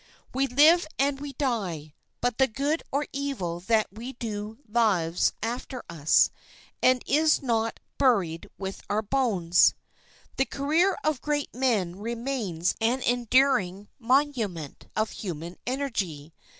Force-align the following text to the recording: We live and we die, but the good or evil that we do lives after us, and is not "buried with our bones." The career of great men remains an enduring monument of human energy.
We 0.33 0.47
live 0.47 0.87
and 0.97 1.19
we 1.19 1.33
die, 1.33 1.93
but 2.21 2.39
the 2.39 2.47
good 2.47 2.81
or 2.91 3.05
evil 3.13 3.59
that 3.59 3.85
we 3.91 4.13
do 4.13 4.57
lives 4.67 5.31
after 5.43 5.83
us, 5.91 6.31
and 6.81 7.03
is 7.05 7.43
not 7.43 7.79
"buried 7.99 8.49
with 8.57 8.81
our 8.89 9.03
bones." 9.03 9.75
The 10.37 10.45
career 10.45 10.97
of 11.03 11.21
great 11.21 11.53
men 11.53 11.97
remains 11.99 12.73
an 12.81 13.03
enduring 13.03 13.89
monument 13.99 14.87
of 14.95 15.11
human 15.11 15.57
energy. 15.67 16.33